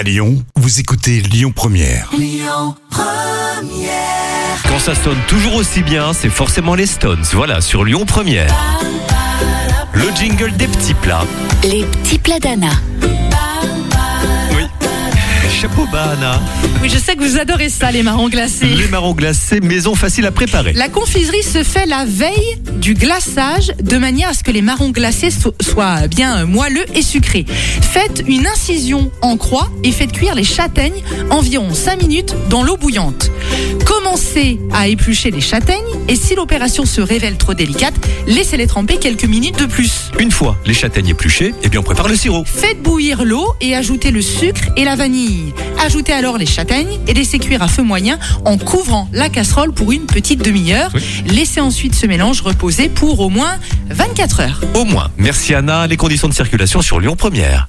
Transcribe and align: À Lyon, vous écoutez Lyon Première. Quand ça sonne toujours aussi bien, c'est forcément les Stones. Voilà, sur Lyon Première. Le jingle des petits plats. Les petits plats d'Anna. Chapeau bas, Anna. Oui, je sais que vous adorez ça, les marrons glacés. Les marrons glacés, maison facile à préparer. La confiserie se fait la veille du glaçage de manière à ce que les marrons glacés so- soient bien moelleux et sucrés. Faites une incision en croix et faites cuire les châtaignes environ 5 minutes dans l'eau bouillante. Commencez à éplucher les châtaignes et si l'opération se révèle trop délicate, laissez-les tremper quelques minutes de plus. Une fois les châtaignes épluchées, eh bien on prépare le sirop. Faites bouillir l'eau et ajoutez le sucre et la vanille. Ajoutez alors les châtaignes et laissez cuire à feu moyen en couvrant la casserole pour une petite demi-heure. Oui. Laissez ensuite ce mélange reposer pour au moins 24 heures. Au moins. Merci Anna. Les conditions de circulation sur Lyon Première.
À 0.00 0.02
Lyon, 0.02 0.42
vous 0.56 0.80
écoutez 0.80 1.20
Lyon 1.20 1.52
Première. 1.54 2.10
Quand 4.66 4.78
ça 4.78 4.94
sonne 4.94 5.18
toujours 5.28 5.56
aussi 5.56 5.82
bien, 5.82 6.14
c'est 6.14 6.30
forcément 6.30 6.74
les 6.74 6.86
Stones. 6.86 7.22
Voilà, 7.34 7.60
sur 7.60 7.84
Lyon 7.84 8.06
Première. 8.06 8.50
Le 9.92 10.06
jingle 10.16 10.56
des 10.56 10.68
petits 10.68 10.94
plats. 10.94 11.26
Les 11.64 11.84
petits 11.84 12.18
plats 12.18 12.38
d'Anna. 12.38 12.70
Chapeau 15.60 15.84
bas, 15.92 16.12
Anna. 16.16 16.40
Oui, 16.80 16.88
je 16.88 16.96
sais 16.96 17.14
que 17.16 17.22
vous 17.22 17.38
adorez 17.38 17.68
ça, 17.68 17.90
les 17.90 18.02
marrons 18.02 18.30
glacés. 18.30 18.64
Les 18.66 18.88
marrons 18.88 19.12
glacés, 19.12 19.60
maison 19.60 19.94
facile 19.94 20.24
à 20.24 20.30
préparer. 20.32 20.72
La 20.72 20.88
confiserie 20.88 21.42
se 21.42 21.62
fait 21.62 21.84
la 21.84 22.06
veille 22.06 22.56
du 22.76 22.94
glaçage 22.94 23.72
de 23.82 23.98
manière 23.98 24.30
à 24.30 24.32
ce 24.32 24.42
que 24.42 24.50
les 24.50 24.62
marrons 24.62 24.88
glacés 24.88 25.30
so- 25.30 25.54
soient 25.60 26.08
bien 26.08 26.46
moelleux 26.46 26.86
et 26.94 27.02
sucrés. 27.02 27.44
Faites 27.82 28.22
une 28.26 28.46
incision 28.46 29.10
en 29.20 29.36
croix 29.36 29.70
et 29.84 29.92
faites 29.92 30.12
cuire 30.12 30.34
les 30.34 30.44
châtaignes 30.44 31.02
environ 31.28 31.74
5 31.74 32.00
minutes 32.00 32.34
dans 32.48 32.62
l'eau 32.62 32.78
bouillante. 32.78 33.30
Commencez 34.32 34.60
à 34.72 34.86
éplucher 34.86 35.32
les 35.32 35.40
châtaignes 35.40 35.80
et 36.06 36.14
si 36.14 36.36
l'opération 36.36 36.84
se 36.84 37.00
révèle 37.00 37.36
trop 37.36 37.52
délicate, 37.52 37.94
laissez-les 38.28 38.68
tremper 38.68 38.98
quelques 38.98 39.24
minutes 39.24 39.58
de 39.58 39.66
plus. 39.66 40.12
Une 40.20 40.30
fois 40.30 40.56
les 40.66 40.74
châtaignes 40.74 41.08
épluchées, 41.08 41.52
eh 41.64 41.68
bien 41.68 41.80
on 41.80 41.82
prépare 41.82 42.06
le 42.06 42.14
sirop. 42.14 42.44
Faites 42.44 42.80
bouillir 42.80 43.24
l'eau 43.24 43.52
et 43.60 43.74
ajoutez 43.74 44.12
le 44.12 44.22
sucre 44.22 44.68
et 44.76 44.84
la 44.84 44.94
vanille. 44.94 45.52
Ajoutez 45.84 46.12
alors 46.12 46.38
les 46.38 46.46
châtaignes 46.46 47.00
et 47.08 47.14
laissez 47.14 47.40
cuire 47.40 47.60
à 47.62 47.66
feu 47.66 47.82
moyen 47.82 48.20
en 48.44 48.56
couvrant 48.56 49.08
la 49.12 49.28
casserole 49.30 49.72
pour 49.72 49.90
une 49.90 50.06
petite 50.06 50.44
demi-heure. 50.44 50.92
Oui. 50.94 51.02
Laissez 51.26 51.60
ensuite 51.60 51.96
ce 51.96 52.06
mélange 52.06 52.42
reposer 52.42 52.88
pour 52.88 53.18
au 53.18 53.30
moins 53.30 53.56
24 53.88 54.40
heures. 54.40 54.60
Au 54.74 54.84
moins. 54.84 55.10
Merci 55.16 55.54
Anna. 55.54 55.88
Les 55.88 55.96
conditions 55.96 56.28
de 56.28 56.34
circulation 56.34 56.82
sur 56.82 57.00
Lyon 57.00 57.16
Première. 57.16 57.68